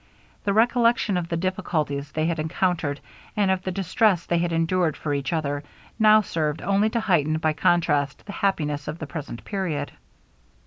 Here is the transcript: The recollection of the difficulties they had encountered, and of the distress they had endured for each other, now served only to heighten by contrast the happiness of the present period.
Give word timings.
The 0.45 0.53
recollection 0.53 1.15
of 1.15 1.29
the 1.29 1.37
difficulties 1.37 2.11
they 2.11 2.25
had 2.25 2.39
encountered, 2.39 2.99
and 3.37 3.51
of 3.51 3.61
the 3.61 3.71
distress 3.71 4.25
they 4.25 4.39
had 4.39 4.51
endured 4.51 4.97
for 4.97 5.13
each 5.13 5.31
other, 5.31 5.63
now 5.99 6.21
served 6.21 6.59
only 6.63 6.89
to 6.89 6.99
heighten 6.99 7.37
by 7.37 7.53
contrast 7.53 8.25
the 8.25 8.31
happiness 8.33 8.87
of 8.87 8.97
the 8.97 9.05
present 9.05 9.45
period. 9.45 9.91